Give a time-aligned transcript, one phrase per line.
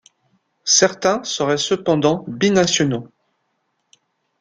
[0.65, 3.07] Certains seraient cependant binationaux.